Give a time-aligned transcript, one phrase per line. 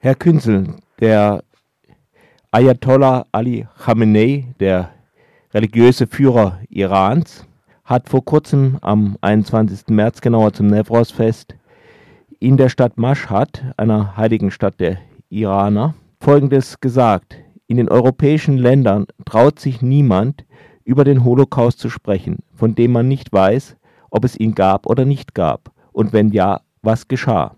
[0.00, 1.42] Herr Künzel, der
[2.52, 4.90] Ayatollah Ali Khamenei, der
[5.52, 7.44] religiöse Führer Irans,
[7.82, 9.88] hat vor kurzem am 21.
[9.88, 11.56] März genauer zum Newroz-Fest
[12.38, 14.98] in der Stadt Mashhad, einer heiligen Stadt der
[15.30, 17.36] Iraner, Folgendes gesagt.
[17.66, 20.44] In den europäischen Ländern traut sich niemand,
[20.84, 23.76] über den Holocaust zu sprechen, von dem man nicht weiß,
[24.10, 27.57] ob es ihn gab oder nicht gab, und wenn ja, was geschah.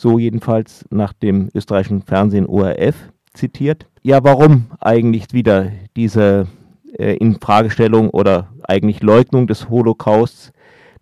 [0.00, 2.94] So jedenfalls nach dem österreichischen Fernsehen ORF
[3.34, 3.86] zitiert.
[4.04, 6.46] Ja, warum eigentlich wieder diese
[6.96, 10.52] äh, Infragestellung oder eigentlich Leugnung des Holocausts,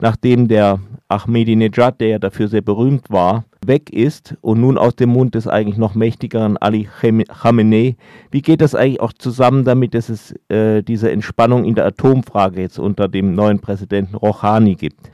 [0.01, 5.10] nachdem der Ahmadinejad, der ja dafür sehr berühmt war, weg ist und nun aus dem
[5.10, 7.96] Mund des eigentlich noch mächtigeren Ali Khamenei.
[8.30, 12.62] Wie geht das eigentlich auch zusammen damit, dass es äh, diese Entspannung in der Atomfrage
[12.62, 15.10] jetzt unter dem neuen Präsidenten Rouhani gibt?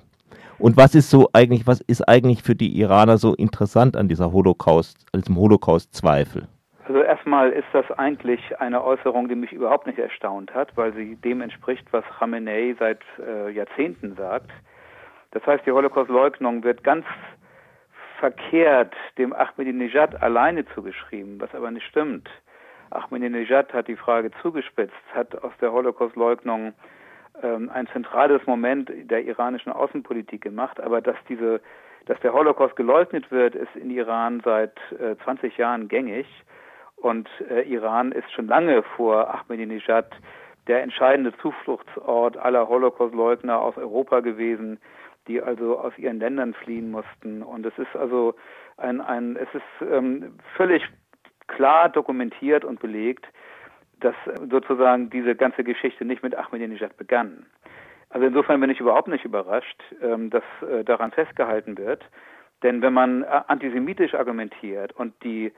[0.62, 4.30] Und was ist so eigentlich, was ist eigentlich für die Iraner so interessant an dieser
[4.30, 6.46] Holocaust, an diesem Holocaust-Zweifel?
[6.86, 11.16] Also erstmal ist das eigentlich eine Äußerung, die mich überhaupt nicht erstaunt hat, weil sie
[11.16, 14.52] dem entspricht, was Khamenei seit äh, Jahrzehnten sagt.
[15.32, 17.06] Das heißt, die Holocaust-Leugnung wird ganz
[18.20, 22.30] verkehrt dem Ahmadinejad alleine zugeschrieben, was aber nicht stimmt.
[22.90, 26.72] Ahmadinejad hat die Frage zugespitzt, hat aus der Holocaust-Leugnung
[27.40, 31.60] ein zentrales Moment der iranischen Außenpolitik gemacht, aber dass diese
[32.06, 36.26] dass der Holocaust geleugnet wird, ist in Iran seit äh, 20 Jahren gängig.
[36.96, 40.10] Und äh, Iran ist schon lange vor Ahmadinejad
[40.68, 44.78] der entscheidende Zufluchtsort aller Holocaust-Leugner aus Europa gewesen,
[45.26, 47.42] die also aus ihren Ländern fliehen mussten.
[47.42, 48.34] Und es ist also
[48.76, 50.82] ein, ein es ist ähm, völlig
[51.48, 53.26] klar dokumentiert und belegt,
[54.04, 54.14] dass
[54.50, 57.46] sozusagen diese ganze Geschichte nicht mit Ahmadinejad begann.
[58.10, 62.04] Also insofern bin ich überhaupt nicht überrascht, ähm, dass äh, daran festgehalten wird.
[62.62, 65.52] Denn wenn man äh, antisemitisch argumentiert und die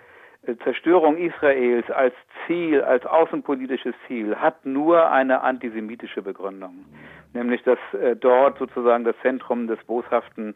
[0.63, 2.15] Zerstörung Israels als
[2.47, 6.85] Ziel, als außenpolitisches Ziel, hat nur eine antisemitische Begründung.
[7.33, 10.55] Nämlich, dass äh, dort sozusagen das Zentrum des Boshaften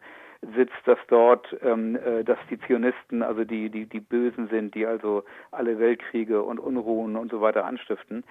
[0.55, 4.85] sitzt, dass dort, ähm, äh, dass die Zionisten, also die, die, die Bösen sind, die
[4.85, 8.23] also alle Weltkriege und Unruhen und so weiter anstiften.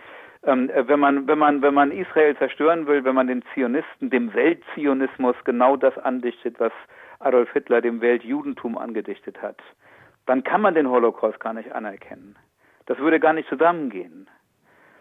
[0.44, 4.09] Ähm, äh, wenn man, wenn man, wenn man Israel zerstören will, wenn man den Zionisten,
[4.10, 6.72] dem Weltzionismus genau das andichtet, was
[7.19, 9.60] Adolf Hitler dem Weltjudentum angedichtet hat,
[10.28, 12.37] dann kann man den Holocaust gar nicht anerkennen.
[12.87, 14.28] Das würde gar nicht zusammengehen.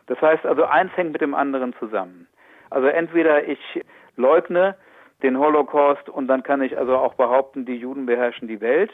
[0.08, 2.28] Das heißt also, eins hängt mit dem anderen zusammen.
[2.70, 3.60] Also entweder ich
[4.16, 4.76] leugne
[5.22, 8.92] den Holocaust und dann kann ich also auch behaupten, die Juden beherrschen die Welt,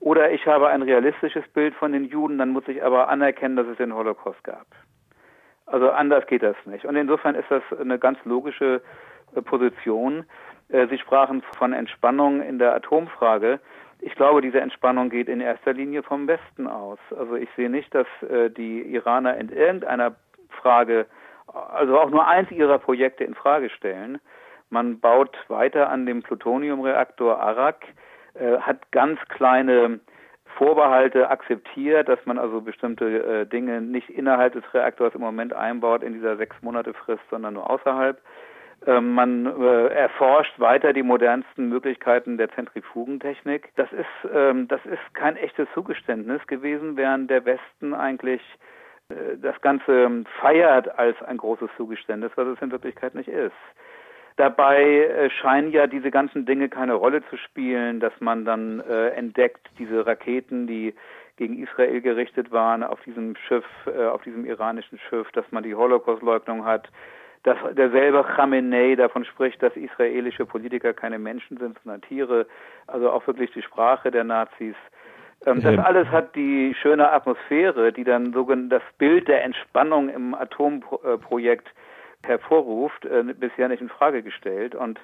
[0.00, 3.66] oder ich habe ein realistisches Bild von den Juden, dann muss ich aber anerkennen, dass
[3.66, 4.66] es den Holocaust gab.
[5.64, 6.84] Also anders geht das nicht.
[6.84, 8.82] Und insofern ist das eine ganz logische
[9.34, 10.26] äh, Position.
[10.68, 13.60] Äh, Sie sprachen von Entspannung in der Atomfrage.
[14.06, 16.98] Ich glaube, diese Entspannung geht in erster Linie vom Westen aus.
[17.18, 20.14] Also ich sehe nicht, dass äh, die Iraner in irgendeiner
[20.50, 21.06] Frage,
[21.46, 24.20] also auch nur eins ihrer Projekte in Frage stellen.
[24.68, 27.86] Man baut weiter an dem Plutoniumreaktor Arak,
[28.34, 30.00] äh, hat ganz kleine
[30.58, 36.02] Vorbehalte akzeptiert, dass man also bestimmte äh, Dinge nicht innerhalb des Reaktors im Moment einbaut
[36.02, 38.20] in dieser sechs Monate Frist, sondern nur außerhalb.
[38.86, 43.70] Ähm, man äh, erforscht weiter die modernsten Möglichkeiten der Zentrifugentechnik.
[43.76, 48.42] Das ist, ähm, das ist kein echtes Zugeständnis gewesen, während der Westen eigentlich
[49.08, 53.52] äh, das Ganze feiert als ein großes Zugeständnis, was es in Wirklichkeit nicht ist.
[54.36, 59.70] Dabei äh, scheinen ja diese ganzen Dinge keine Rolle zu spielen, dass man dann entdeckt,
[59.78, 60.94] diese Raketen, die
[61.36, 66.64] gegen Israel gerichtet waren, auf diesem Schiff, auf diesem iranischen Schiff, dass man die Holocaust-Leugnung
[66.64, 66.88] hat,
[67.44, 72.46] dass derselbe Khamenei davon spricht, dass israelische Politiker keine Menschen sind, sondern Tiere,
[72.86, 74.74] also auch wirklich die Sprache der Nazis.
[75.46, 78.32] Ähm, das alles hat die schöne Atmosphäre, die dann
[78.70, 81.68] das Bild der Entspannung im Atomprojekt
[82.22, 84.74] hervorruft, äh, bisher nicht in Frage gestellt.
[84.74, 84.98] Und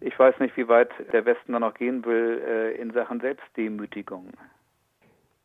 [0.00, 4.32] ich weiß nicht, wie weit der Westen da noch gehen will äh, in Sachen Selbstdemütigung.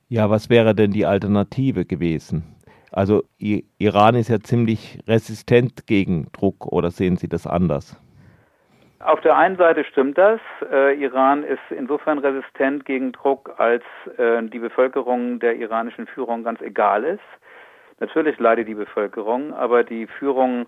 [0.08, 2.56] Ja, was wäre denn die Alternative gewesen?
[2.92, 8.00] Also Iran ist ja ziemlich resistent gegen Druck oder sehen Sie das anders?
[9.00, 10.42] Auf der einen Seite stimmt das.
[10.70, 13.84] Äh, Iran ist insofern resistent gegen Druck, als
[14.18, 17.22] äh, die Bevölkerung der iranischen Führung ganz egal ist.
[18.02, 20.66] Natürlich leidet die Bevölkerung, aber die Führung,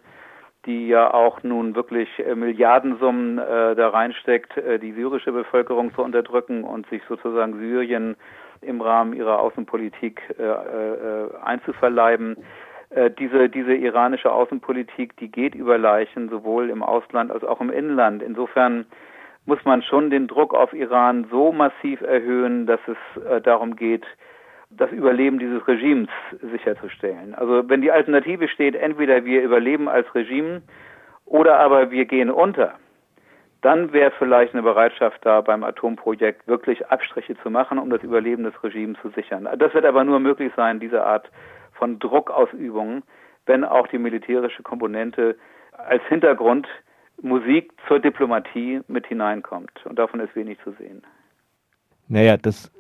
[0.66, 6.02] die ja auch nun wirklich äh, Milliardensummen äh, da reinsteckt, äh, die syrische Bevölkerung zu
[6.02, 8.16] unterdrücken und sich sozusagen Syrien
[8.62, 12.38] im Rahmen ihrer Außenpolitik äh, äh, einzuverleiben.
[12.90, 17.70] Äh, diese, diese iranische Außenpolitik, die geht über Leichen, sowohl im Ausland als auch im
[17.70, 18.22] Inland.
[18.22, 18.86] Insofern
[19.46, 24.06] muss man schon den Druck auf Iran so massiv erhöhen, dass es äh, darum geht,
[24.70, 26.10] das Überleben dieses Regimes
[26.42, 27.36] sicherzustellen.
[27.36, 30.62] Also wenn die Alternative steht, entweder wir überleben als Regime
[31.26, 32.76] oder aber wir gehen unter,
[33.62, 38.44] dann wäre vielleicht eine Bereitschaft da, beim Atomprojekt wirklich Abstriche zu machen, um das Überleben
[38.44, 39.48] des Regimes zu sichern.
[39.58, 41.30] Das wird aber nur möglich sein, diese Art
[41.74, 43.04] von Druckausübungen,
[43.46, 45.36] wenn auch die militärische Komponente
[45.74, 46.68] als Hintergrund
[47.22, 49.72] Musik zur Diplomatie mit hineinkommt.
[49.86, 51.04] Und davon ist wenig zu sehen.
[52.08, 52.72] Naja, das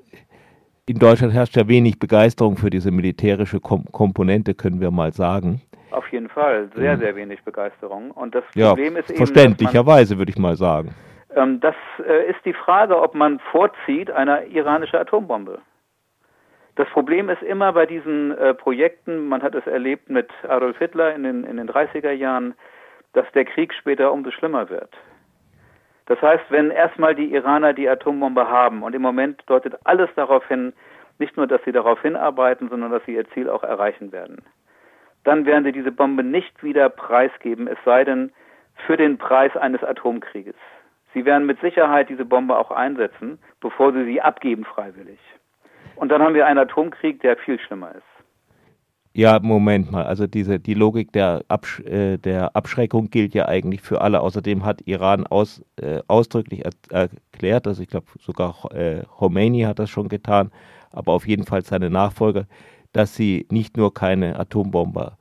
[0.88, 5.62] in Deutschland herrscht ja wenig Begeisterung für diese militärische Kom Komponente, können wir mal sagen.
[5.92, 8.12] Auf jeden Fall, sehr, sehr wenig Begeisterung.
[8.12, 9.18] Und das Problem ja, ist eben.
[9.18, 10.94] Verständlicherweise, würde ich mal sagen.
[11.36, 15.60] Ähm, das äh, ist die Frage, ob man vorzieht eine iranische Atombombe.
[16.76, 21.14] Das Problem ist immer bei diesen äh, Projekten, man hat es erlebt mit Adolf Hitler
[21.14, 22.54] in den, in den 30er Jahren,
[23.14, 24.90] dass der Krieg später umso schlimmer wird.
[26.06, 30.48] Das heißt, wenn erstmal die Iraner die Atombombe haben und im Moment deutet alles darauf
[30.48, 30.74] hin,
[31.20, 34.42] nicht nur, dass sie darauf hinarbeiten, sondern dass sie ihr Ziel auch erreichen werden,
[35.24, 38.32] dann werden sie diese Bombe nicht wieder preisgeben, es sei denn
[38.88, 40.56] für den Preis eines Atomkrieges.
[41.14, 45.20] Sie werden mit Sicherheit diese Bombe auch einsetzen, bevor sie sie abgeben freiwillig.
[45.96, 48.04] Und dann haben wir einen Atomkrieg, der viel schlimmer ist.
[49.14, 50.06] Ja, Moment mal.
[50.06, 54.22] Also diese die Logik der, Absch äh, der Abschreckung gilt ja eigentlich für alle.
[54.22, 59.80] Außerdem hat Iran aus, äh, ausdrücklich er erklärt, also ich glaube sogar äh, Khomeini hat
[59.80, 60.50] das schon getan,
[60.92, 62.46] aber auf jeden Fall seine Nachfolger,
[62.94, 65.14] dass sie nicht nur keine Atombombe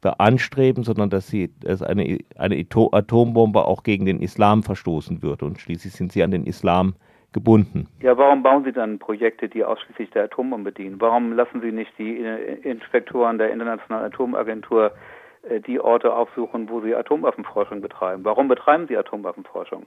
[0.00, 5.42] beanstreben, sondern dass sie dass eine, eine Atombombe auch gegen den Islam verstoßen wird.
[5.42, 6.94] Und schließlich sind sie an den Islam
[7.32, 7.88] gebunden.
[8.00, 11.00] Ja, warum bauen Sie dann Projekte, die ausschließlich der Atombombe dienen?
[11.00, 12.18] Warum lassen Sie nicht die
[12.62, 14.92] Inspektoren der Internationalen Atomagentur
[15.48, 18.24] äh, die Orte aufsuchen, wo sie Atomwaffenforschung betreiben?
[18.24, 19.86] Warum betreiben sie Atomwaffenforschung?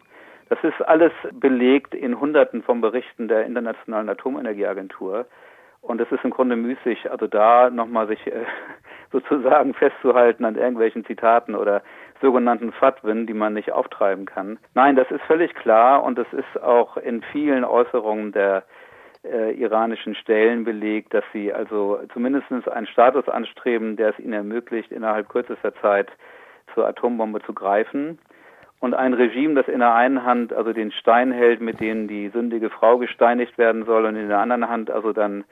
[0.50, 5.26] Das ist alles belegt in Hunderten von Berichten der Internationalen Atomenergieagentur.
[5.86, 8.46] Und es ist im Grunde müßig, also da nochmal sich äh,
[9.12, 11.84] sozusagen festzuhalten an irgendwelchen Zitaten oder
[12.22, 14.58] sogenannten Fatwen, die man nicht auftreiben kann.
[14.74, 18.64] Nein, das ist völlig klar und es ist auch in vielen Äußerungen der
[19.24, 24.92] äh, iranischen Stellen belegt, dass sie also zumindest einen Status anstreben, der es ihnen ermöglicht,
[24.92, 26.10] innerhalb kürzester Zeit
[26.74, 28.18] zur Atombombe zu greifen.
[28.80, 32.30] Und ein Regime, das in der einen Hand also den Stein hält, mit dem die
[32.30, 35.44] sündige Frau gesteinigt werden soll, und in der anderen Hand also dann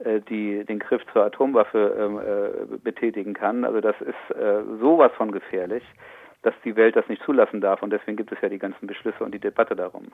[0.00, 3.64] die den Griff zur Atomwaffe ähm, äh, betätigen kann.
[3.64, 5.84] Also das ist äh, sowas von gefährlich,
[6.42, 9.22] dass die Welt das nicht zulassen darf und deswegen gibt es ja die ganzen Beschlüsse
[9.24, 10.08] und die Debatte darum.